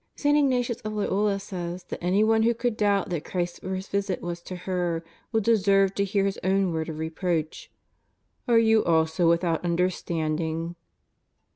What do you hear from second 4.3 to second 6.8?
to her, would deserve to hear His own